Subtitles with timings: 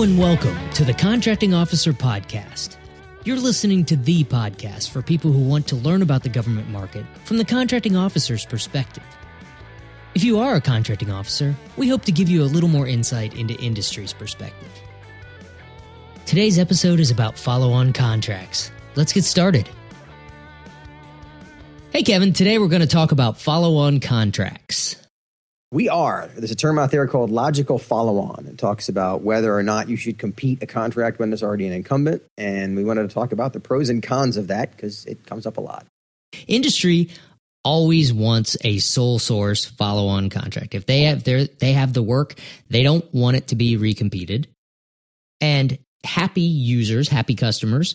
[0.00, 2.78] And welcome to the Contracting Officer Podcast.
[3.26, 7.04] You're listening to the podcast for people who want to learn about the government market
[7.24, 9.02] from the contracting officer's perspective.
[10.14, 13.34] If you are a contracting officer, we hope to give you a little more insight
[13.34, 14.70] into industry's perspective.
[16.24, 18.70] Today's episode is about follow on contracts.
[18.94, 19.68] Let's get started.
[21.92, 24.96] Hey, Kevin, today we're going to talk about follow on contracts.
[25.72, 26.28] We are.
[26.34, 28.46] There's a term out there called logical follow on.
[28.46, 31.72] It talks about whether or not you should compete a contract when there's already an
[31.72, 32.22] incumbent.
[32.36, 35.46] And we wanted to talk about the pros and cons of that because it comes
[35.46, 35.86] up a lot.
[36.48, 37.10] Industry
[37.62, 40.74] always wants a sole source follow on contract.
[40.74, 42.34] If they have their they have the work,
[42.68, 44.46] they don't want it to be recompeted.
[45.40, 47.94] And happy users, happy customers,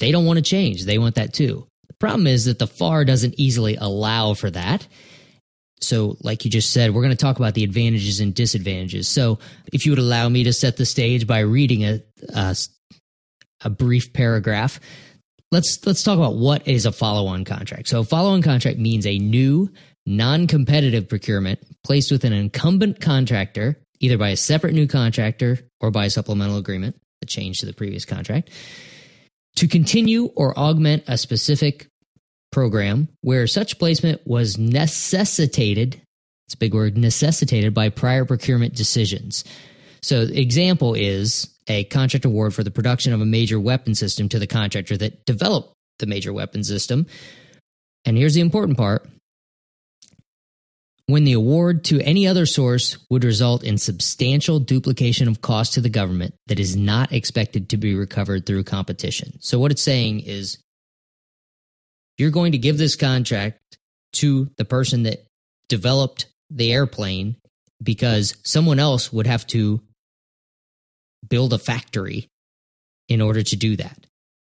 [0.00, 0.84] they don't want to change.
[0.84, 1.66] They want that too.
[1.88, 4.86] The problem is that the FAR doesn't easily allow for that.
[5.82, 9.08] So, like you just said, we're going to talk about the advantages and disadvantages.
[9.08, 9.38] So,
[9.72, 12.02] if you would allow me to set the stage by reading a
[12.34, 12.56] a,
[13.62, 14.78] a brief paragraph,
[15.50, 17.88] let's let's talk about what is a follow-on contract.
[17.88, 19.70] So, a follow-on contract means a new
[20.06, 26.06] non-competitive procurement placed with an incumbent contractor, either by a separate new contractor or by
[26.06, 28.50] a supplemental agreement, a change to the previous contract,
[29.56, 31.89] to continue or augment a specific
[32.50, 36.00] program where such placement was necessitated
[36.50, 39.44] it's a big word necessitated by prior procurement decisions.
[40.02, 44.40] So example is a contract award for the production of a major weapon system to
[44.40, 47.06] the contractor that developed the major weapon system.
[48.04, 49.08] And here's the important part.
[51.06, 55.80] When the award to any other source would result in substantial duplication of cost to
[55.80, 59.38] the government that is not expected to be recovered through competition.
[59.40, 60.58] So, what it's saying is
[62.20, 63.58] you're going to give this contract
[64.12, 65.26] to the person that
[65.68, 67.36] developed the airplane
[67.82, 69.80] because someone else would have to
[71.26, 72.28] build a factory
[73.08, 74.06] in order to do that.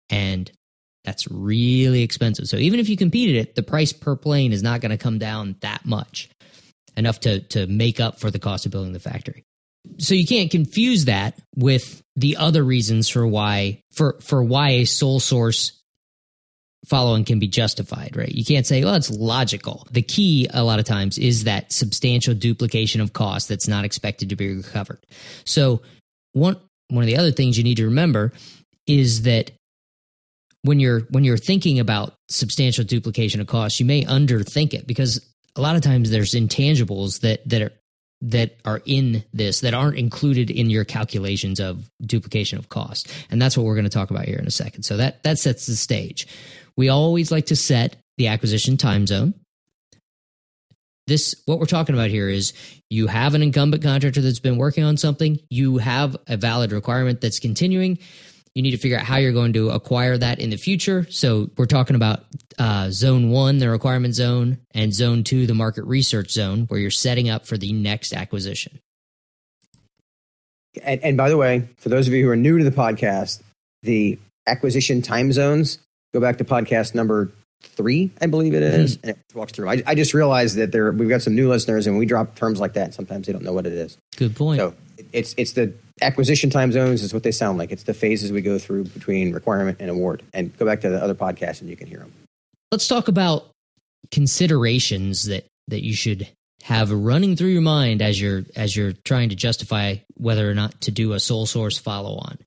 [0.10, 0.50] And
[1.04, 2.48] that's really expensive.
[2.48, 5.20] So even if you competed it, the price per plane is not going to come
[5.20, 6.30] down that much,
[6.96, 9.44] enough to, to make up for the cost of building the factory.
[10.00, 14.86] So you can't confuse that with the other reasons for why for for why a
[14.86, 15.77] sole source
[16.86, 18.32] following can be justified, right?
[18.32, 19.88] You can't say, well, it's logical.
[19.92, 24.30] The key a lot of times is that substantial duplication of cost that's not expected
[24.30, 25.00] to be recovered.
[25.44, 25.82] So
[26.34, 26.58] one
[26.90, 28.32] one of the other things you need to remember
[28.86, 29.52] is that
[30.62, 35.26] when you're when you're thinking about substantial duplication of costs, you may underthink it because
[35.56, 37.74] a lot of times there's intangibles that that are
[38.22, 43.12] that are in this that aren't included in your calculations of duplication of cost.
[43.30, 44.84] And that's what we're going to talk about here in a second.
[44.84, 46.28] So that that sets the stage.
[46.78, 49.34] We always like to set the acquisition time zone.
[51.08, 52.54] This what we're talking about here is
[52.90, 57.22] you have an incumbent contractor that's been working on something, you have a valid requirement
[57.22, 57.98] that's continuing.
[58.54, 61.06] You need to figure out how you're going to acquire that in the future.
[61.10, 62.26] So we're talking about
[62.58, 66.90] uh, zone one, the requirement zone, and zone two, the market research zone, where you're
[66.90, 68.80] setting up for the next acquisition.
[70.84, 73.44] And, and by the way, for those of you who are new to the podcast,
[73.84, 74.18] the
[74.48, 75.78] acquisition time zones
[76.14, 77.32] Go back to podcast number
[77.62, 79.10] three, I believe it is, mm-hmm.
[79.10, 79.70] and it walks through.
[79.70, 82.60] I, I just realized that there we've got some new listeners, and we drop terms
[82.60, 82.94] like that.
[82.94, 83.98] Sometimes they don't know what it is.
[84.16, 84.60] Good point.
[84.60, 84.74] So
[85.14, 87.72] it's it's the acquisition time zones is what they sound like.
[87.72, 90.24] It's the phases we go through between requirement and award.
[90.34, 92.14] And go back to the other podcast, and you can hear them.
[92.72, 93.48] Let's talk about
[94.12, 96.28] considerations that that you should
[96.64, 100.82] have running through your mind as you're as you're trying to justify whether or not
[100.82, 102.38] to do a sole source follow on.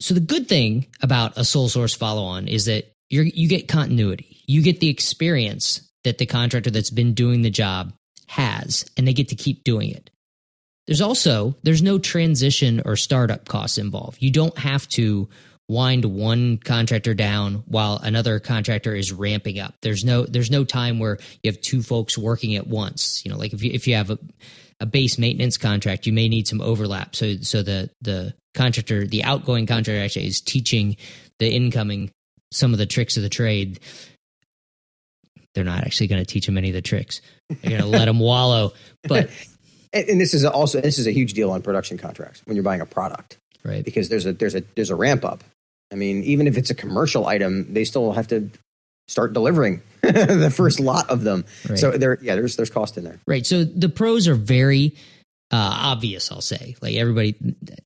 [0.00, 3.68] So the good thing about a sole source follow on is that you you get
[3.68, 4.42] continuity.
[4.46, 7.92] You get the experience that the contractor that's been doing the job
[8.28, 10.10] has and they get to keep doing it.
[10.86, 14.22] There's also there's no transition or startup costs involved.
[14.22, 15.28] You don't have to
[15.68, 19.74] wind one contractor down while another contractor is ramping up.
[19.82, 23.24] There's no there's no time where you have two folks working at once.
[23.24, 24.18] You know, like if you if you have a
[24.80, 27.14] a base maintenance contract, you may need some overlap.
[27.14, 30.96] So so the the contractor, the outgoing contractor actually is teaching
[31.38, 32.10] the incoming
[32.52, 33.80] some of the tricks of the trade.
[35.54, 37.20] They're not actually going to teach them any of the tricks.
[37.48, 38.72] They're going to let them wallow.
[39.02, 39.30] But
[39.92, 42.64] and, and this is also this is a huge deal on production contracts when you're
[42.64, 43.84] buying a product, right?
[43.84, 45.42] Because there's a there's a there's a ramp up.
[45.92, 48.50] I mean, even if it's a commercial item, they still have to
[49.08, 51.44] start delivering the first lot of them.
[51.68, 51.78] Right.
[51.78, 53.18] So there, yeah, there's there's cost in there.
[53.26, 53.44] Right.
[53.44, 54.94] So the pros are very
[55.50, 56.30] uh, obvious.
[56.30, 57.34] I'll say, like everybody,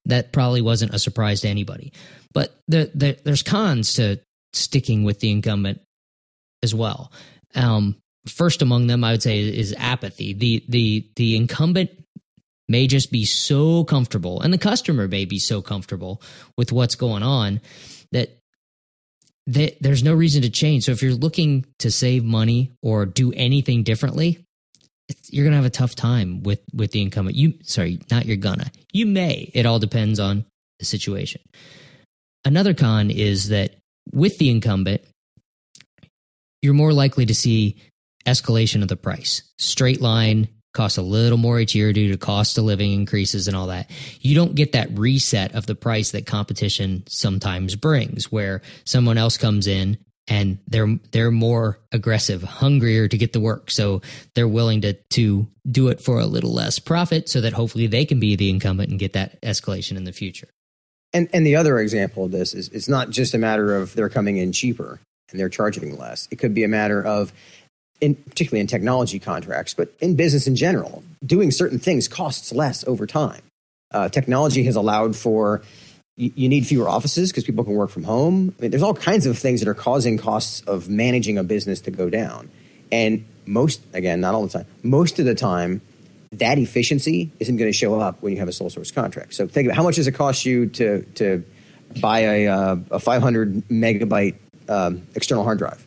[0.07, 1.93] that probably wasn't a surprise to anybody.
[2.33, 4.21] But the, the, there's cons to
[4.53, 5.81] sticking with the incumbent
[6.63, 7.13] as well.
[7.55, 7.97] Um,
[8.27, 10.33] first among them, I would say, is apathy.
[10.33, 11.91] The the the incumbent
[12.69, 16.23] may just be so comfortable, and the customer may be so comfortable
[16.57, 17.61] with what's going on
[18.13, 18.39] that
[19.47, 20.85] that there's no reason to change.
[20.85, 24.45] So if you're looking to save money or do anything differently,
[25.29, 27.37] you're gonna have a tough time with with the incumbent.
[27.37, 28.71] You sorry, not you're gonna.
[28.93, 29.51] You may.
[29.55, 30.45] It all depends on
[30.79, 31.41] the situation.
[32.45, 33.77] Another con is that
[34.13, 35.03] with the incumbent,
[36.63, 37.77] you're more likely to see
[38.27, 39.43] escalation of the price.
[39.59, 43.57] Straight line costs a little more each year due to cost of living increases and
[43.57, 43.91] all that.
[44.21, 49.39] You don't get that reset of the price that competition sometimes brings where someone else
[49.39, 49.99] comes in
[50.29, 53.71] and they're they're more aggressive, hungrier to get the work.
[53.71, 54.03] So
[54.35, 58.05] they're willing to to do it for a little less profit so that hopefully they
[58.05, 60.49] can be the incumbent and get that escalation in the future.
[61.13, 64.09] And and the other example of this is it's not just a matter of they're
[64.09, 65.01] coming in cheaper
[65.31, 66.29] and they're charging less.
[66.31, 67.33] It could be a matter of
[68.01, 72.85] in, particularly in technology contracts, but in business in general, doing certain things costs less
[72.87, 73.43] over time.
[73.93, 75.63] Uh, technology has allowed for
[76.17, 78.55] you, need fewer offices because people can work from home.
[78.59, 81.81] I mean, there's all kinds of things that are causing costs of managing a business
[81.83, 82.51] to go down.
[82.93, 85.81] And most, again, not all the time, most of the time,
[86.33, 89.35] that efficiency isn't going to show up when you have a sole source contract.
[89.35, 91.45] So think about how much does it cost you to to
[92.01, 94.37] buy a, uh, a 500 megabyte
[94.69, 95.87] um, external hard drive?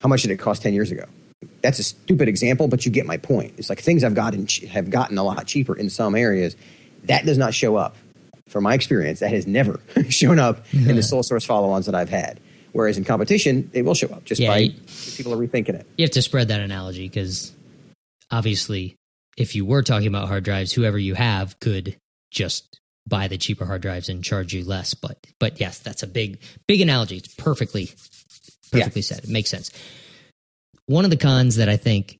[0.00, 1.06] How much did it cost 10 years ago?
[1.60, 3.54] That's a stupid example, but you get my point.
[3.56, 6.56] It's like things I've gotten have gotten a lot cheaper in some areas.
[7.04, 7.96] That does not show up.
[8.48, 9.80] From my experience, that has never
[10.10, 12.40] shown up in the sole source follow-ons that I've had.
[12.72, 14.72] Whereas in competition, it will show up just yeah, by you,
[15.16, 15.86] people are rethinking it.
[15.96, 17.52] You have to spread that analogy because
[18.30, 18.96] obviously,
[19.36, 21.96] if you were talking about hard drives, whoever you have could
[22.32, 24.94] just buy the cheaper hard drives and charge you less.
[24.94, 27.18] But but yes, that's a big big analogy.
[27.18, 27.90] It's perfectly
[28.72, 29.14] perfectly yeah.
[29.14, 29.24] said.
[29.24, 29.70] It makes sense.
[30.86, 32.18] One of the cons that I think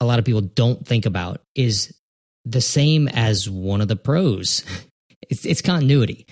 [0.00, 1.94] a lot of people don't think about is
[2.44, 4.64] the same as one of the pros.
[5.28, 6.26] It's, it's continuity.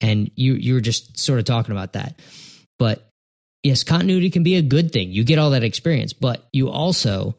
[0.00, 2.18] And you you were just sort of talking about that.
[2.78, 3.10] But
[3.62, 5.10] yes, continuity can be a good thing.
[5.10, 7.36] You get all that experience, but you also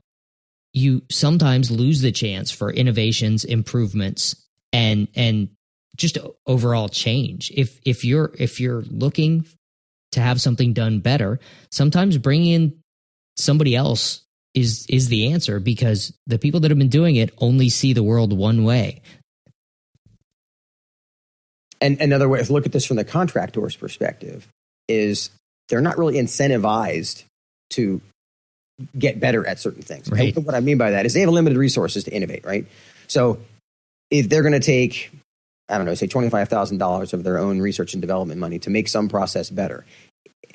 [0.74, 4.36] you sometimes lose the chance for innovations, improvements,
[4.72, 5.50] and and
[5.96, 7.52] just overall change.
[7.56, 9.46] If if you're if you're looking
[10.12, 11.40] to have something done better,
[11.72, 12.80] sometimes bringing in
[13.36, 14.22] somebody else
[14.54, 18.04] is is the answer because the people that have been doing it only see the
[18.04, 19.02] world one way.
[21.82, 24.48] And another way to look at this from the contractor's perspective
[24.88, 25.30] is
[25.70, 27.24] they're not really incentivized
[27.72, 28.02] to
[28.98, 30.10] get better at certain things.
[30.10, 30.36] Right.
[30.38, 32.66] what I mean by that is they have limited resources to innovate, right?
[33.08, 33.40] So
[34.10, 35.12] if they're going to take
[35.70, 39.08] I don't know, say $25,000 of their own research and development money to make some
[39.08, 39.86] process better.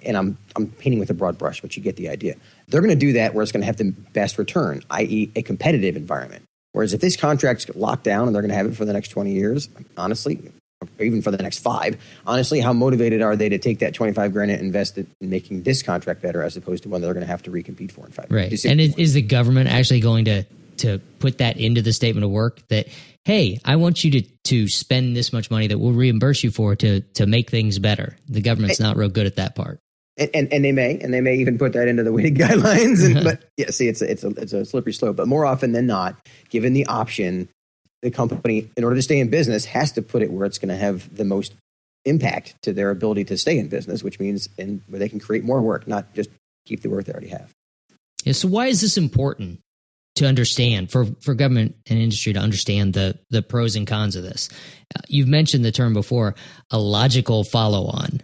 [0.05, 2.35] And I'm, I'm painting with a broad brush, but you get the idea.
[2.69, 5.43] They're going to do that where it's going to have the best return, i.e., a
[5.43, 6.45] competitive environment.
[6.73, 9.09] Whereas if this contract's locked down and they're going to have it for the next
[9.09, 10.41] 20 years, honestly,
[10.99, 11.97] even for the next five,
[12.27, 15.63] honestly, how motivated are they to take that 25 grand and invest it in making
[15.63, 18.05] this contract better as opposed to one that they're going to have to recompete for
[18.05, 18.65] in five right.
[18.65, 20.45] And is the government actually going to,
[20.79, 22.89] to put that into the statement of work that
[23.25, 26.77] hey, I want you to to spend this much money that we'll reimburse you for
[26.77, 28.17] to to make things better.
[28.29, 29.81] The government's not real good at that part.
[30.17, 33.05] And, and, and they may, and they may even put that into the weighted guidelines.
[33.05, 35.17] And, but yeah, see, it's a, it's a it's a slippery slope.
[35.17, 36.17] But more often than not,
[36.51, 37.49] given the option,
[38.03, 40.69] the company, in order to stay in business, has to put it where it's going
[40.69, 41.55] to have the most
[42.05, 45.43] impact to their ability to stay in business, which means in where they can create
[45.43, 46.31] more work, not just
[46.67, 47.51] keep the work they already have.
[48.25, 48.35] Yeah.
[48.35, 49.61] So why is this important?
[50.17, 54.23] to understand for for government and industry to understand the the pros and cons of
[54.23, 54.49] this.
[54.97, 56.35] Uh, you've mentioned the term before,
[56.71, 58.21] a logical follow on.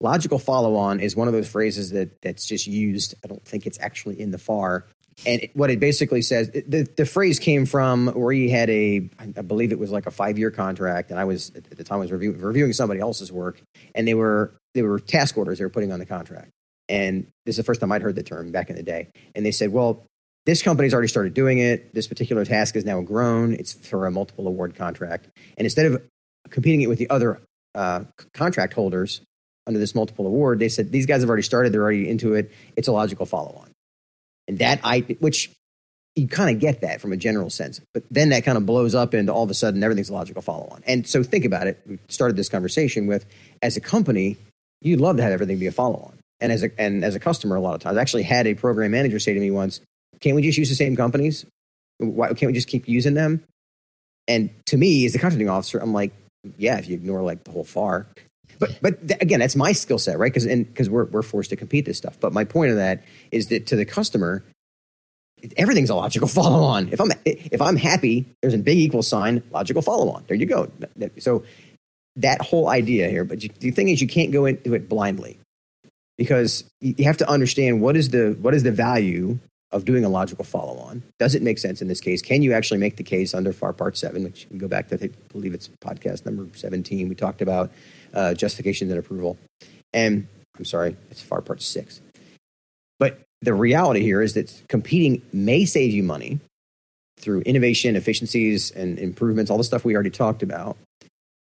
[0.00, 3.14] Logical follow on is one of those phrases that that's just used.
[3.24, 4.86] I don't think it's actually in the FAR.
[5.24, 9.08] And it, what it basically says, the, the phrase came from where he had a,
[9.18, 11.96] I believe it was like a five year contract, and I was at the time
[11.96, 13.62] I was review, reviewing somebody else's work,
[13.94, 16.50] and they were they were task orders they were putting on the contract.
[16.88, 19.08] And this is the first time I'd heard the term back in the day.
[19.34, 20.04] And they said, well,
[20.44, 21.94] this company's already started doing it.
[21.94, 23.54] This particular task is now grown.
[23.54, 25.28] It's for a multiple award contract.
[25.56, 26.02] And instead of
[26.50, 27.40] competing it with the other
[27.74, 29.22] uh, contract holders
[29.66, 31.72] under this multiple award, they said these guys have already started.
[31.72, 32.52] They're already into it.
[32.76, 33.70] It's a logical follow on.
[34.48, 35.50] And that I, which
[36.14, 38.94] you kind of get that from a general sense, but then that kind of blows
[38.94, 40.82] up into all of a sudden everything's a logical follow on.
[40.86, 41.80] And so think about it.
[41.86, 43.26] We started this conversation with
[43.60, 44.38] as a company,
[44.80, 46.18] you'd love to have everything be a follow on.
[46.40, 48.54] And as a, and as a customer, a lot of times, I actually had a
[48.54, 49.80] program manager say to me once,
[50.20, 51.44] can't we just use the same companies?
[51.98, 53.42] Why can't we just keep using them?
[54.28, 56.12] And to me, as a contracting officer, I'm like,
[56.56, 58.06] yeah, if you ignore like the whole FAR.
[58.58, 60.32] But but th- again, that's my skill set, right?
[60.32, 62.18] Because because we're we're forced to compete this stuff.
[62.20, 64.44] But my point of that is that to the customer,
[65.56, 66.88] everything's a logical follow on.
[66.92, 70.24] If I'm if I'm happy, there's a big equal sign, logical follow on.
[70.26, 70.70] There you go.
[71.18, 71.44] So
[72.16, 75.38] that whole idea here, but you, the thing is, you can't go into it blindly
[76.16, 79.38] because you have to understand what is the what is the value
[79.72, 81.02] of doing a logical follow on.
[81.18, 82.22] Does it make sense in this case?
[82.22, 84.88] Can you actually make the case under FAR Part Seven, which you can go back
[84.88, 84.94] to?
[85.02, 87.08] I believe it's podcast number seventeen.
[87.08, 87.70] We talked about
[88.16, 89.38] uh, justification and approval,
[89.92, 90.26] and
[90.58, 92.00] I'm sorry, it's FAR Part Six.
[92.98, 96.40] But the reality here is that competing may save you money
[97.18, 100.76] through innovation, efficiencies, and improvements, all the stuff we already talked about.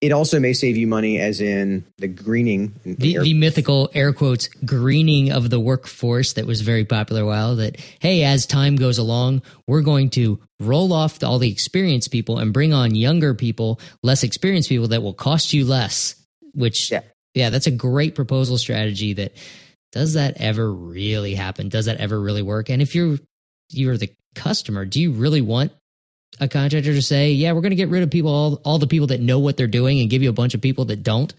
[0.01, 2.73] It also may save you money, as in the greening.
[2.83, 7.55] The, the, mythical air quotes greening of the workforce that was very popular a while.
[7.57, 12.39] That hey, as time goes along, we're going to roll off all the experienced people
[12.39, 16.15] and bring on younger people, less experienced people that will cost you less.
[16.53, 17.01] Which yeah,
[17.33, 19.33] yeah that's a great proposal strategy that
[19.91, 21.69] does that ever really happen?
[21.69, 22.69] Does that ever really work?
[22.69, 23.17] And if you're
[23.69, 25.71] you're the customer, do you really want
[26.39, 28.87] a contractor to say, "Yeah, we're going to get rid of people all all the
[28.87, 31.33] people that know what they're doing and give you a bunch of people that don't"?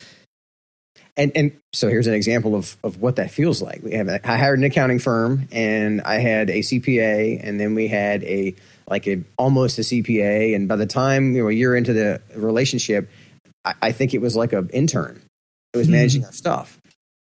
[1.16, 3.82] And and so here's an example of of what that feels like.
[3.82, 7.74] We have a, I hired an accounting firm and I had a CPA and then
[7.74, 8.54] we had a
[8.88, 12.20] like a almost a CPA and by the time you know a year into the
[12.34, 13.10] relationship,
[13.64, 15.22] I, I think it was like an intern.
[15.74, 16.28] It was managing mm-hmm.
[16.28, 16.82] our stuff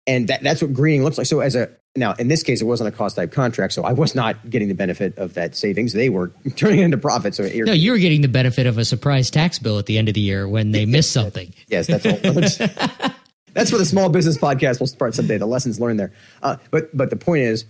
[0.09, 1.27] and that, that's what greening looks like.
[1.27, 3.93] So as a now in this case, it wasn't a cost type contract, so I
[3.93, 5.93] was not getting the benefit of that savings.
[5.93, 7.35] They were turning it into profit.
[7.35, 10.09] So no, you were getting the benefit of a surprise tax bill at the end
[10.09, 11.53] of the year when they missed something.
[11.69, 12.17] yes, that's all.
[13.53, 14.81] that's for the small business podcast.
[14.81, 15.37] We'll start someday.
[15.37, 16.13] The lessons learned there.
[16.43, 17.67] Uh, but but the point is,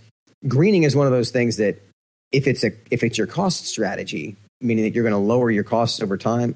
[0.47, 1.81] greening is one of those things that
[2.31, 5.65] if it's a if it's your cost strategy, meaning that you're going to lower your
[5.65, 6.55] costs over time,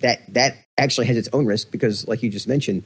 [0.00, 2.84] that that actually has its own risk because, like you just mentioned,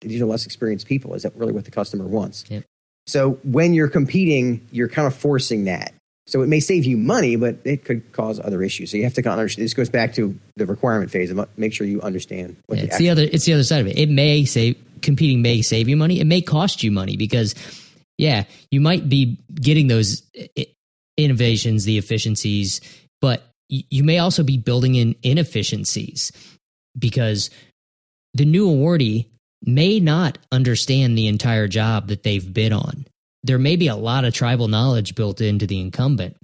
[0.00, 1.14] these are less experienced people.
[1.14, 2.44] Is that really what the customer wants?
[2.48, 2.64] Yep.
[3.06, 5.92] So when you're competing, you're kind of forcing that.
[6.28, 8.92] So it may save you money, but it could cause other issues.
[8.92, 9.64] So you have to kind of understand.
[9.64, 11.30] This goes back to the requirement phase.
[11.30, 12.56] And make sure you understand.
[12.66, 13.22] What yeah, the it's the other.
[13.22, 13.98] It's the other side of it.
[13.98, 16.20] It may save competing may save you money.
[16.20, 17.56] It may cost you money because,
[18.18, 20.22] yeah, you might be getting those
[21.16, 22.80] innovations, the efficiencies,
[23.20, 26.32] but you may also be building in inefficiencies
[26.98, 27.50] because
[28.34, 29.26] the new awardee
[29.62, 33.06] may not understand the entire job that they've bid on.
[33.42, 36.36] There may be a lot of tribal knowledge built into the incumbent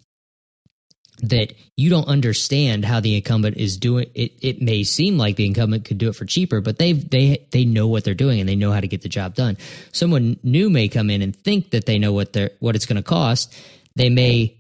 [1.23, 5.47] that you don't understand how the incumbent is doing it it may seem like the
[5.47, 8.49] incumbent could do it for cheaper but they they they know what they're doing and
[8.49, 9.57] they know how to get the job done
[9.91, 12.97] someone new may come in and think that they know what they're what it's going
[12.97, 13.53] to cost
[13.97, 14.57] they may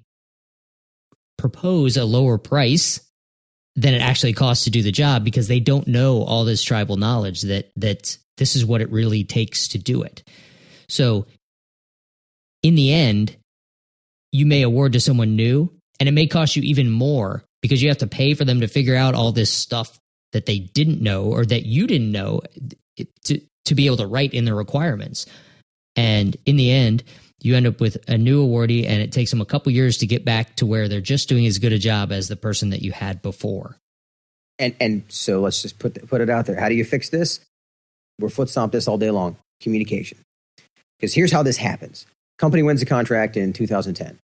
[1.38, 3.00] propose a lower price
[3.76, 6.96] than it actually costs to do the job because they don't know all this tribal
[6.96, 10.22] knowledge that that this is what it really takes to do it.
[10.88, 11.26] So,
[12.62, 13.36] in the end,
[14.32, 17.88] you may award to someone new, and it may cost you even more because you
[17.88, 19.98] have to pay for them to figure out all this stuff
[20.32, 22.40] that they didn't know or that you didn't know
[23.24, 25.26] to, to be able to write in the requirements.
[25.98, 27.02] And in the end,
[27.40, 30.06] you end up with a new awardee, and it takes them a couple years to
[30.06, 32.82] get back to where they're just doing as good a job as the person that
[32.82, 33.76] you had before.
[34.60, 36.54] And and so let's just put put it out there.
[36.54, 37.40] How do you fix this?
[38.20, 39.38] We're foot stomp this all day long.
[39.60, 40.18] Communication.
[41.00, 42.06] Because here's how this happens.
[42.38, 44.20] Company wins a contract in 2010.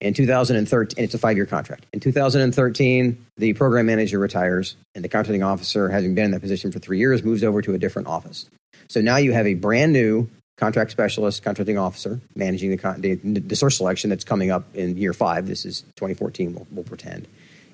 [0.00, 1.84] In 2013, it's a five year contract.
[1.92, 6.72] In 2013, the program manager retires, and the contracting officer, having been in that position
[6.72, 8.48] for three years, moves over to a different office.
[8.88, 13.56] So now you have a brand new contract specialist, contracting officer, managing the, the, the
[13.56, 15.46] source selection that's coming up in year five.
[15.46, 17.26] This is 2014, we'll, we'll pretend.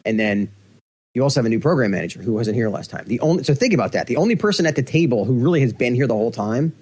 [0.05, 0.53] And then
[1.15, 3.05] you also have a new program manager who wasn't here last time.
[3.07, 4.07] The only so think about that.
[4.07, 6.75] The only person at the table who really has been here the whole time,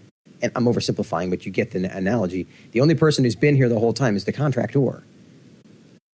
[0.43, 2.49] and I'm oversimplifying, but you get the analogy.
[2.73, 5.03] The only person who's been here the whole time is the contractor,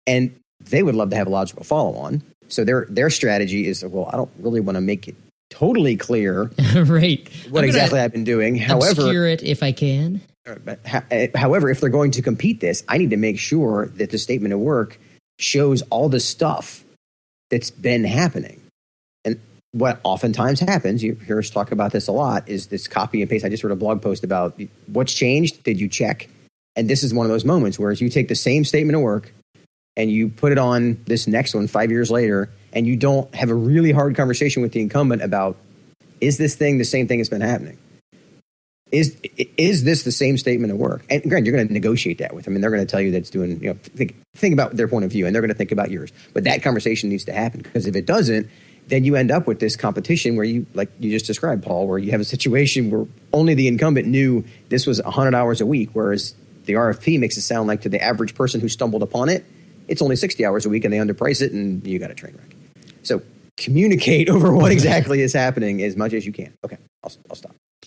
[0.06, 2.22] and they would love to have a logical follow-on.
[2.48, 5.16] So their their strategy is, well, I don't really want to make it
[5.54, 7.28] totally clear, right?
[7.50, 8.56] What exactly I've been doing.
[8.56, 10.20] However, obscure it if I can.
[11.10, 14.18] Eh, however, if they're going to compete this, I need to make sure that the
[14.18, 14.98] statement of work
[15.38, 16.84] shows all the stuff
[17.50, 18.60] that's been happening.
[19.24, 19.40] And
[19.72, 23.30] what oftentimes happens, you hear us talk about this a lot, is this copy and
[23.30, 23.44] paste.
[23.44, 25.62] I just wrote a blog post about what's changed.
[25.62, 26.28] Did you check?
[26.76, 29.32] And this is one of those moments where you take the same statement of work
[29.96, 33.50] and you put it on this next one five years later, and you don't have
[33.50, 35.56] a really hard conversation with the incumbent about
[36.20, 37.78] is this thing the same thing that's been happening?
[38.92, 39.16] Is
[39.56, 41.04] is this the same statement of work?
[41.10, 43.10] And granted, you're going to negotiate that with them, and they're going to tell you
[43.12, 43.60] that it's doing.
[43.60, 45.90] You know, think think about their point of view, and they're going to think about
[45.90, 46.12] yours.
[46.32, 48.48] But that conversation needs to happen because if it doesn't,
[48.86, 51.98] then you end up with this competition where you, like you just described, Paul, where
[51.98, 55.90] you have a situation where only the incumbent knew this was 100 hours a week,
[55.92, 59.44] whereas the RFP makes it sound like to the average person who stumbled upon it,
[59.88, 62.36] it's only 60 hours a week and they underprice it and you got a train
[62.38, 62.56] wreck.
[63.04, 63.22] So
[63.56, 66.54] communicate over what exactly is happening as much as you can.
[66.64, 67.54] Okay, I'll, I'll stop.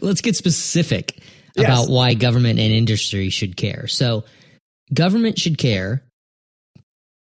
[0.00, 1.18] Let's get specific
[1.56, 1.66] yes.
[1.66, 3.86] about why government and industry should care.
[3.88, 4.24] So,
[4.94, 6.04] government should care,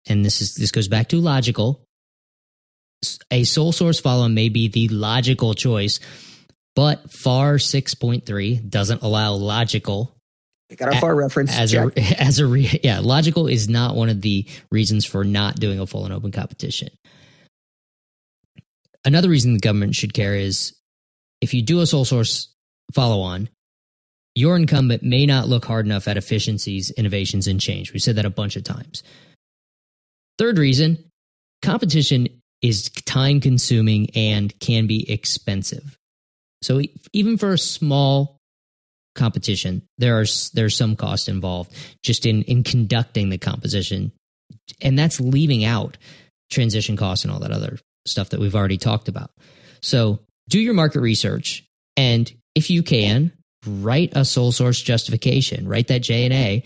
[0.09, 1.83] and this is this goes back to logical.
[3.31, 6.01] A sole source follow may be the logical choice,
[6.75, 10.16] but FAR six point three doesn't allow logical.
[10.71, 11.97] We got our FAR reference as check.
[11.97, 13.01] a as a re, yeah.
[13.01, 16.89] Logical is not one of the reasons for not doing a full and open competition.
[19.05, 20.75] Another reason the government should care is
[21.41, 22.53] if you do a sole source
[22.93, 23.49] follow on,
[24.35, 27.93] your incumbent may not look hard enough at efficiencies, innovations, and change.
[27.93, 29.03] We said that a bunch of times.
[30.39, 30.99] Third reason
[31.63, 32.29] competition
[32.63, 35.97] is time consuming and can be expensive.
[36.63, 36.81] So
[37.13, 38.36] even for a small
[39.17, 44.13] competition, there are there's some cost involved just in in conducting the composition,
[44.81, 45.97] and that's leaving out
[46.51, 49.31] transition costs and all that other stuff that we've already talked about.
[49.83, 51.65] So do your market research
[51.97, 53.33] and if you can
[53.67, 55.69] write a sole source justification.
[55.69, 56.63] Write that j&a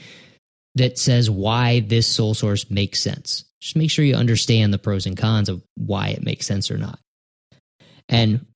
[0.77, 3.45] that says why this sole source makes sense.
[3.61, 6.79] Just make sure you understand the pros and cons of why it makes sense or
[6.79, 6.99] not.
[8.09, 8.47] And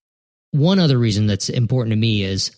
[0.52, 2.54] one other reason that's important to me is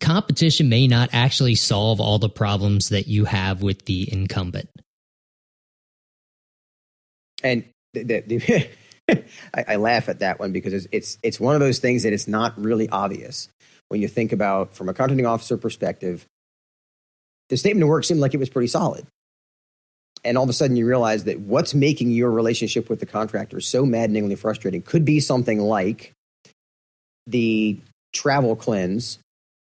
[0.00, 4.68] competition may not actually solve all the problems that you have with the incumbent
[7.42, 8.68] and the, the,
[9.54, 12.12] I, I, laugh at that one because it's, it's it's one of those things that
[12.12, 13.48] it's not really obvious
[13.88, 16.26] when you think about from a contracting officer perspective.
[17.48, 19.06] The statement of work seemed like it was pretty solid,
[20.24, 23.60] and all of a sudden you realize that what's making your relationship with the contractor
[23.60, 26.12] so maddeningly frustrating could be something like
[27.26, 27.78] the
[28.12, 29.18] travel cleanse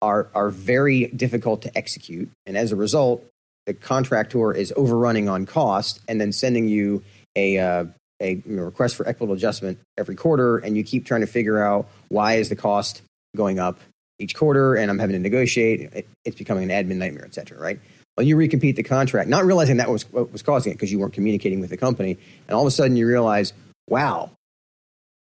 [0.02, 3.26] are are very difficult to execute, and as a result,
[3.66, 7.04] the contractor is overrunning on cost and then sending you
[7.36, 7.86] a uh,
[8.22, 12.36] a request for equitable adjustment every quarter, and you keep trying to figure out why
[12.36, 13.02] is the cost
[13.36, 13.80] going up
[14.20, 15.82] each quarter, and I'm having to negotiate.
[15.94, 17.80] It, it's becoming an admin nightmare, et cetera, right?
[18.18, 21.00] Well, you recompete the contract, not realizing that was what was causing it because you
[21.00, 23.54] weren't communicating with the company, and all of a sudden you realize,
[23.88, 24.32] wow,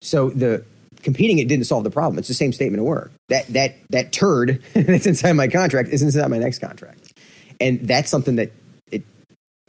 [0.03, 0.65] so the
[1.03, 2.19] competing it didn't solve the problem.
[2.19, 3.13] It's the same statement of work.
[3.29, 7.13] That that that turd that's inside my contract is inside my next contract,
[7.61, 8.53] and that's something that
[8.91, 9.05] it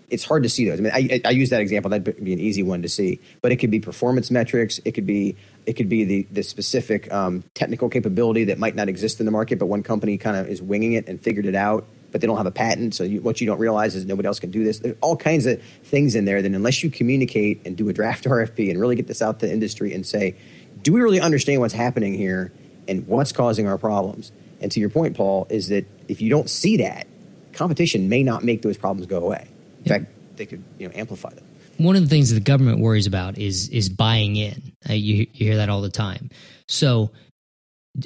[0.09, 0.79] it's hard to see those.
[0.79, 1.89] I mean, I, I, use that example.
[1.89, 3.19] That'd be an easy one to see.
[3.41, 4.79] But it could be performance metrics.
[4.85, 8.89] It could be it could be the the specific um, technical capability that might not
[8.89, 11.55] exist in the market, but one company kind of is winging it and figured it
[11.55, 11.85] out.
[12.11, 14.39] But they don't have a patent, so you, what you don't realize is nobody else
[14.39, 14.79] can do this.
[14.79, 18.23] There's all kinds of things in there that unless you communicate and do a draft
[18.25, 20.35] RFP and really get this out to the industry and say,
[20.83, 22.51] do we really understand what's happening here
[22.87, 24.31] and what's causing our problems?
[24.61, 27.07] And to your point, Paul, is that if you don't see that,
[27.53, 29.47] competition may not make those problems go away.
[29.79, 31.45] In fact, they could you know amplify them.
[31.77, 34.73] One of the things that the government worries about is is buying in.
[34.89, 36.29] Uh, you, you hear that all the time.
[36.67, 37.11] So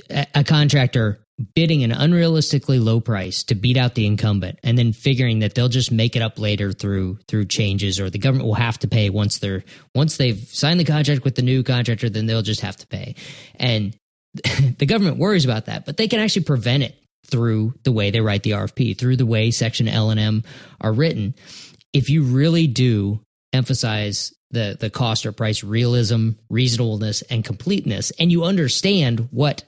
[0.09, 1.22] a, a contractor
[1.55, 5.69] bidding an unrealistically low price to beat out the incumbent and then figuring that they'll
[5.69, 9.09] just make it up later through through changes or the government will have to pay
[9.09, 9.63] once they're
[9.95, 13.15] once they've signed the contract with the new contractor then they'll just have to pay
[13.55, 13.95] and
[14.77, 18.21] the government worries about that but they can actually prevent it through the way they
[18.21, 20.43] write the RFP, through the way Section L and M
[20.81, 21.35] are written.
[21.93, 28.31] If you really do emphasize the the cost or price realism, reasonableness, and completeness, and
[28.31, 29.63] you understand what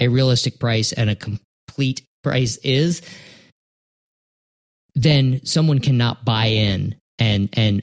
[0.00, 3.02] a realistic price and a complete price is,
[4.94, 7.82] then someone cannot buy in and and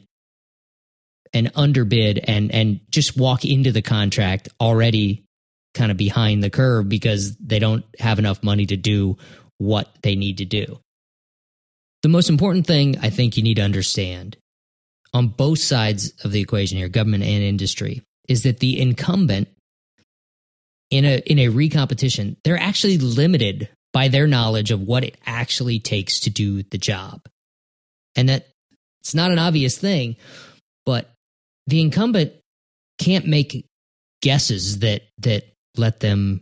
[1.33, 5.23] and underbid and and just walk into the contract already
[5.73, 9.17] kind of behind the curve because they don't have enough money to do
[9.57, 10.79] what they need to do.
[12.01, 14.37] The most important thing I think you need to understand
[15.13, 19.47] on both sides of the equation here, government and industry, is that the incumbent
[20.95, 25.79] in a in a recompetition, they're actually limited by their knowledge of what it actually
[25.79, 27.21] takes to do the job.
[28.15, 28.47] And that
[29.01, 30.15] it's not an obvious thing,
[30.85, 31.11] but
[31.67, 32.33] the incumbent
[32.97, 33.65] can't make
[34.21, 35.43] guesses that that
[35.75, 36.41] let them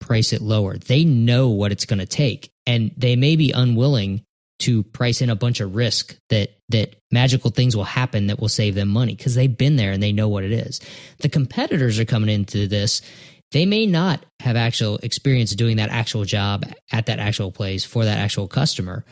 [0.00, 0.78] price it lower.
[0.78, 4.22] They know what it's going to take and they may be unwilling
[4.60, 8.48] to price in a bunch of risk that that magical things will happen that will
[8.48, 10.80] save them money because they've been there and they know what it is.
[11.18, 13.02] The competitors are coming into this.
[13.52, 18.04] They may not have actual experience doing that actual job at that actual place for
[18.04, 19.04] that actual customer.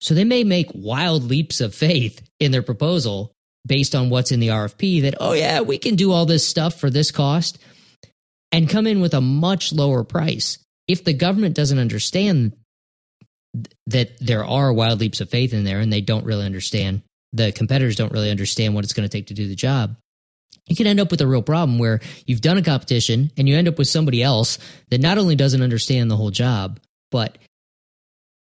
[0.00, 3.32] So they may make wild leaps of faith in their proposal
[3.66, 6.78] based on what's in the RFP that, oh, yeah, we can do all this stuff
[6.78, 7.58] for this cost
[8.52, 10.58] and come in with a much lower price.
[10.86, 12.54] If the government doesn't understand
[13.86, 17.52] that there are wild leaps of faith in there and they don't really understand the
[17.52, 19.96] competitors don't really understand what it's going to take to do the job,
[20.68, 23.56] you can end up with a real problem where you've done a competition and you
[23.56, 24.58] end up with somebody else
[24.90, 26.78] that not only doesn't understand the whole job,
[27.10, 27.38] but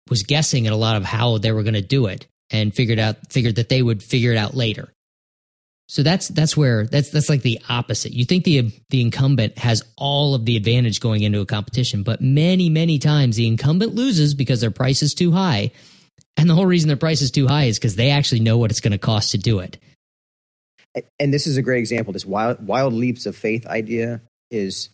[0.10, 3.00] was guessing at a lot of how they were going to do it and figured
[3.00, 4.92] out figured that they would figure it out later.
[5.88, 8.14] So that's that's where that's that's like the opposite.
[8.14, 12.22] You think the the incumbent has all of the advantage going into a competition, but
[12.22, 15.72] many many times the incumbent loses because their price is too high.
[16.38, 18.72] And the whole reason their price is too high is because they actually know what
[18.72, 19.78] it's going to cost to do it.
[21.20, 22.14] And this is a great example.
[22.14, 24.90] This wild wild leaps of faith idea is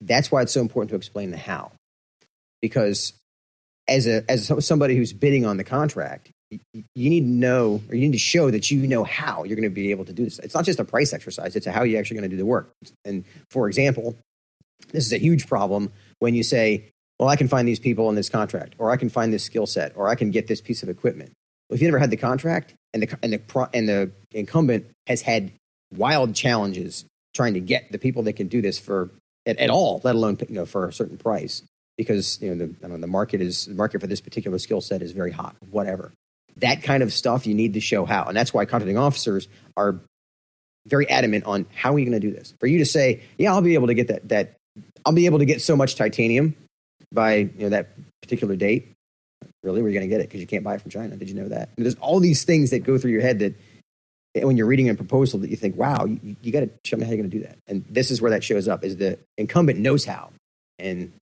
[0.00, 1.72] that's why it's so important to explain the how.
[2.62, 3.12] Because
[3.88, 8.02] as a as somebody who's bidding on the contract, you need to know or you
[8.02, 10.38] need to show that you know how you're going to be able to do this.
[10.38, 12.72] It's not just a price exercise; it's how you're actually going to do the work.
[13.04, 14.16] And for example,
[14.92, 18.14] this is a huge problem when you say, "Well, I can find these people in
[18.14, 20.82] this contract, or I can find this skill set, or I can get this piece
[20.82, 21.32] of equipment."
[21.70, 25.52] If you never had the contract and the and the and the incumbent has had
[25.94, 29.10] wild challenges trying to get the people that can do this for
[29.46, 31.62] at, at all, let alone you know for a certain price,
[31.96, 35.02] because you know the, know, the market is the market for this particular skill set
[35.02, 36.12] is very hot, whatever.
[36.58, 40.00] That kind of stuff you need to show how, and that's why contracting officers are
[40.86, 42.54] very adamant on how are you going to do this.
[42.60, 44.54] For you to say, yeah, I'll be able to get that that
[45.04, 46.54] I'll be able to get so much titanium
[47.12, 47.88] by you know that
[48.22, 48.92] particular date.
[49.66, 50.28] Really, where are you going to get it?
[50.28, 51.16] Because you can't buy it from China.
[51.16, 51.70] Did you know that?
[51.76, 53.54] There's all these things that go through your head that
[54.44, 57.04] when you're reading a proposal that you think, wow, you, you got to show me
[57.04, 57.58] how you're going to do that.
[57.66, 60.30] And this is where that shows up: is the incumbent knows how,
[60.78, 61.12] and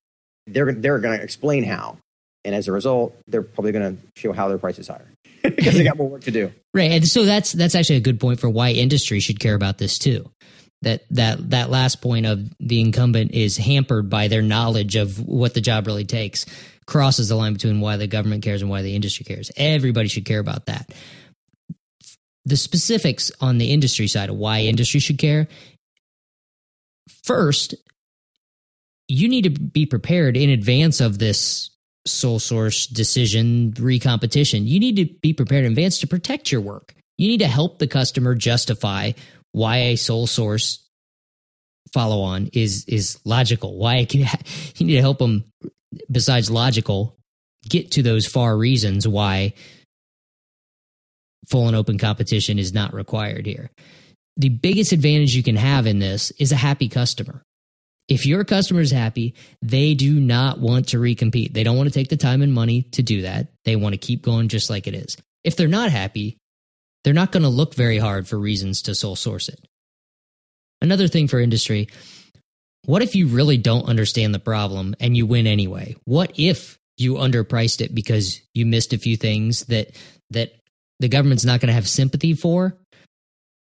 [0.47, 1.97] they're they're going to explain how,
[2.45, 5.09] and as a result, they're probably going to show how their price is higher
[5.43, 6.53] because they got more work to do.
[6.75, 9.79] Right, and so that's that's actually a good point for why industry should care about
[9.79, 10.31] this too.
[10.83, 15.55] That that that last point of the incumbent is hampered by their knowledge of what
[15.55, 16.45] the job really takes
[16.87, 19.51] crosses the line between why the government cares and why the industry cares.
[19.57, 20.93] Everybody should care about that.
[22.45, 25.49] The specifics on the industry side of why industry should care.
[27.23, 27.75] First,
[29.09, 31.71] you need to be prepared in advance of this
[32.07, 34.67] sole source decision recompetition.
[34.67, 36.95] You need to be prepared in advance to protect your work.
[37.17, 39.13] You need to help the customer justify
[39.53, 40.85] why a sole source
[41.93, 43.79] follow on is is logical.
[43.79, 44.21] Why can,
[44.77, 45.45] you need to help them
[46.11, 47.17] besides logical
[47.69, 49.55] get to those FAR reasons why
[51.49, 53.71] full and open competition is not required here.
[54.37, 57.43] The biggest advantage you can have in this is a happy customer.
[58.09, 61.53] If your customer is happy, they do not want to recompete.
[61.55, 63.49] They don't want to take the time and money to do that.
[63.65, 65.17] They want to keep going just like it is.
[65.43, 66.37] If they're not happy,
[67.03, 69.61] they're not going to look very hard for reasons to sole source it.
[70.83, 71.89] Another thing for industry
[72.87, 75.97] what if you really don't understand the problem and you win anyway?
[76.05, 79.97] What if you underpriced it because you missed a few things that
[80.31, 80.55] that
[81.01, 82.77] the government's not going to have sympathy for?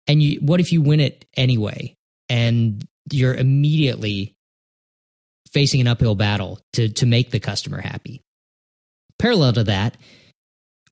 [0.07, 1.95] And you what if you win it anyway
[2.29, 4.35] and you're immediately
[5.53, 8.21] facing an uphill battle to to make the customer happy.
[9.19, 9.97] Parallel to that,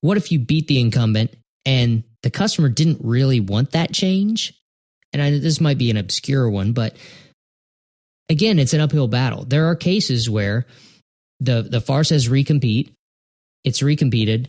[0.00, 4.54] what if you beat the incumbent and the customer didn't really want that change?
[5.12, 6.96] And I, this might be an obscure one, but
[8.28, 9.44] again, it's an uphill battle.
[9.44, 10.66] There are cases where
[11.40, 12.92] the the FAR says recompete,
[13.64, 14.48] it's recompeted,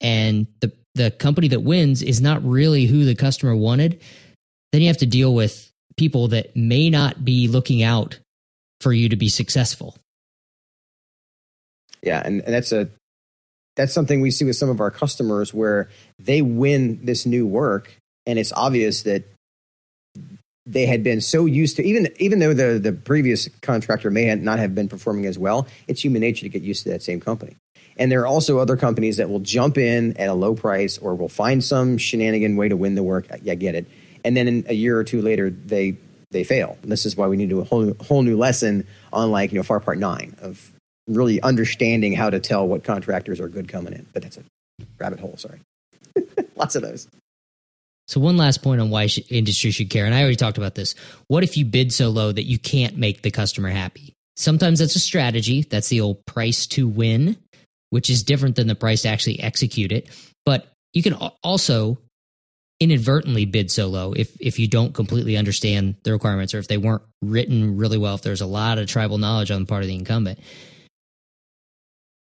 [0.00, 4.00] and the the company that wins is not really who the customer wanted.
[4.72, 8.18] Then you have to deal with people that may not be looking out
[8.80, 9.96] for you to be successful.
[12.02, 12.88] Yeah, and, and that's a
[13.76, 17.96] that's something we see with some of our customers where they win this new work
[18.26, 19.24] and it's obvious that
[20.66, 24.58] they had been so used to even even though the the previous contractor may not
[24.58, 27.56] have been performing as well it's human nature to get used to that same company
[27.96, 31.14] and there are also other companies that will jump in at a low price or
[31.14, 33.86] will find some shenanigan way to win the work i get it
[34.24, 35.96] and then a year or two later they
[36.32, 36.76] they fail.
[36.82, 39.52] And this is why we need to do a whole whole new lesson on like
[39.52, 40.72] you know FAR Part Nine of
[41.06, 44.06] really understanding how to tell what contractors are good coming in.
[44.12, 44.42] But that's a
[44.98, 45.36] rabbit hole.
[45.36, 45.60] Sorry,
[46.56, 47.08] lots of those.
[48.08, 50.94] So one last point on why industry should care, and I already talked about this.
[51.28, 54.14] What if you bid so low that you can't make the customer happy?
[54.36, 55.62] Sometimes that's a strategy.
[55.62, 57.36] That's the old price to win,
[57.90, 60.08] which is different than the price to actually execute it.
[60.44, 61.98] But you can also
[62.80, 66.78] inadvertently bid so low if if you don't completely understand the requirements or if they
[66.78, 69.88] weren't written really well if there's a lot of tribal knowledge on the part of
[69.88, 70.40] the incumbent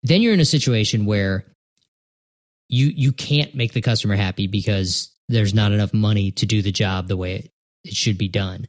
[0.03, 1.45] then you're in a situation where
[2.71, 6.73] you you can't make the customer happy because there's not enough money to do the
[6.73, 7.51] job the way it,
[7.85, 8.67] it should be done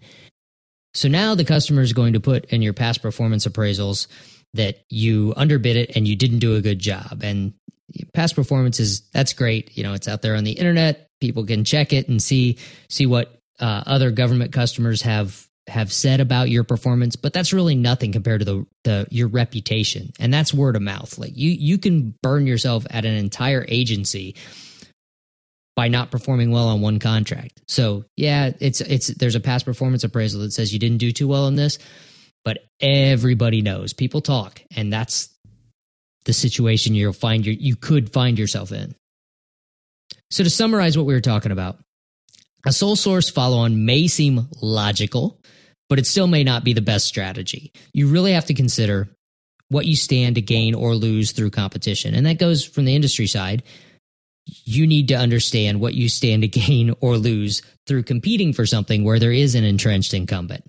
[0.94, 4.08] so now the customer is going to put in your past performance appraisals
[4.54, 7.54] that you underbid it and you didn't do a good job and
[8.14, 9.78] past performance is that's great.
[9.78, 11.10] You know, it's out there on the internet.
[11.20, 12.58] People can check it and see
[12.90, 17.76] see what uh, other government customers have have said about your performance, but that's really
[17.76, 21.18] nothing compared to the, the your reputation, and that's word of mouth.
[21.18, 24.36] Like you you can burn yourself at an entire agency
[25.78, 27.62] by not performing well on one contract.
[27.70, 31.30] So yeah, it's it's there's a past performance appraisal that says you didn't do too
[31.30, 31.80] well in this,
[32.44, 35.30] but everybody knows people talk, and that's
[36.26, 38.94] the situation you'll find your you could find yourself in.
[40.32, 41.78] So to summarize what we were talking about,
[42.66, 45.40] a sole source follow on may seem logical
[45.90, 47.72] but it still may not be the best strategy.
[47.94, 49.10] You really have to consider
[49.70, 52.14] what you stand to gain or lose through competition.
[52.14, 53.64] And that goes from the industry side.
[54.64, 59.04] You need to understand what you stand to gain or lose through competing for something
[59.04, 60.64] where there is an entrenched incumbent.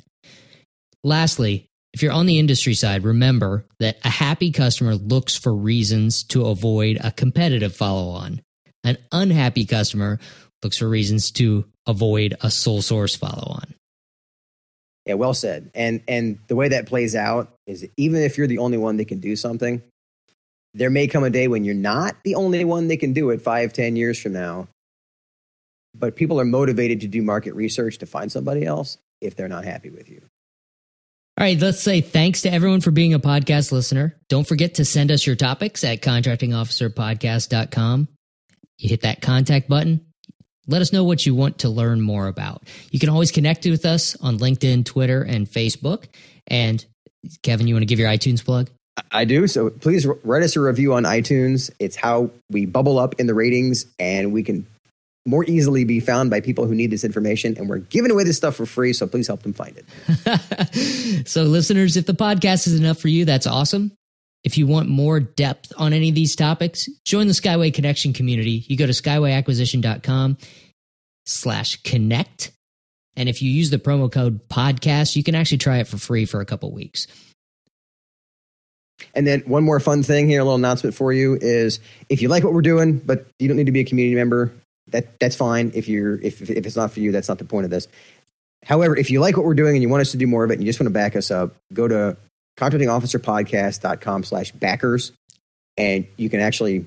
[1.04, 6.22] Lastly, if you're on the industry side, remember that a happy customer looks for reasons
[6.24, 8.42] to avoid a competitive follow on.
[8.84, 10.18] An unhappy customer
[10.62, 13.74] looks for reasons to avoid a sole source follow on.
[15.06, 15.70] Yeah, well said.
[15.74, 19.08] And and the way that plays out is even if you're the only one that
[19.08, 19.82] can do something,
[20.74, 23.42] there may come a day when you're not the only one that can do it
[23.42, 24.68] five, ten years from now.
[25.94, 29.64] But people are motivated to do market research to find somebody else if they're not
[29.64, 30.22] happy with you.
[31.38, 34.16] All right, let's say thanks to everyone for being a podcast listener.
[34.28, 38.08] Don't forget to send us your topics at contractingofficerpodcast.com.
[38.78, 40.08] You hit that contact button,
[40.68, 42.62] let us know what you want to learn more about.
[42.90, 46.04] You can always connect with us on LinkedIn, Twitter, and Facebook.
[46.46, 46.84] And
[47.42, 48.70] Kevin, you want to give your iTunes plug?
[49.10, 49.46] I do.
[49.46, 51.70] So please write us a review on iTunes.
[51.78, 54.66] It's how we bubble up in the ratings and we can
[55.26, 57.56] more easily be found by people who need this information.
[57.58, 58.92] And we're giving away this stuff for free.
[58.92, 61.26] So please help them find it.
[61.28, 63.92] so, listeners, if the podcast is enough for you, that's awesome.
[64.44, 68.64] If you want more depth on any of these topics, join the Skyway Connection community.
[68.68, 70.38] You go to skywayacquisition.com
[71.26, 72.52] slash connect.
[73.16, 76.24] And if you use the promo code podcast, you can actually try it for free
[76.24, 77.08] for a couple weeks.
[79.14, 82.28] And then one more fun thing here, a little announcement for you is if you
[82.28, 84.52] like what we're doing, but you don't need to be a community member,
[84.88, 85.72] that that's fine.
[85.74, 87.88] If you're if if it's not for you, that's not the point of this.
[88.64, 90.50] However, if you like what we're doing and you want us to do more of
[90.50, 92.16] it and you just want to back us up, go to
[92.58, 95.12] contractingofficerpodcast.com slash backers
[95.76, 96.84] and you can actually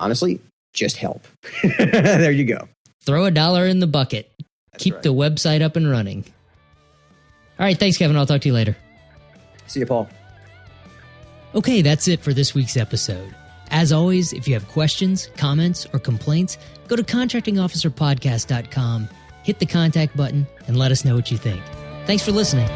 [0.00, 0.40] honestly
[0.72, 1.26] just help.
[1.78, 2.68] There you go.
[3.04, 4.30] Throw a dollar in the bucket.
[4.72, 5.02] That's keep right.
[5.04, 6.24] the website up and running.
[7.58, 8.16] All right thanks kevin.
[8.16, 8.76] I'll talk to you later.
[9.66, 10.08] See you paul
[11.54, 13.34] okay that's it for this week's episode.
[13.70, 19.08] As always if you have questions comments or complaints go to contractingofficerpodcast.com
[19.42, 21.62] hit the contact button and let us know what you think.
[22.06, 22.68] Thanks for listening